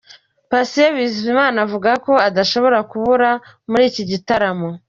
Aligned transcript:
Patient 0.49 0.93
Bizimana 0.97 1.57
avuga 1.65 1.91
ko 2.05 2.13
adashobora 2.27 2.77
kubura 2.91 3.29
muri 3.69 3.83
iki 3.89 4.03
gitaramo. 4.11 4.69